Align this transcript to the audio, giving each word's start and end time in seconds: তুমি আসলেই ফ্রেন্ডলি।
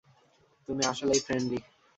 তুমি 0.67 0.83
আসলেই 0.85 1.21
ফ্রেন্ডলি। 1.27 1.59